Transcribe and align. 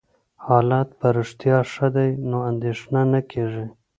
حالت 0.45 0.89
په 0.99 1.07
رښتیا 1.17 1.57
ښه 1.73 1.87
دی، 1.95 2.09
نو 2.29 2.37
اندېښنه 2.51 3.01
نه 3.13 3.21
کېږي. 3.31 3.65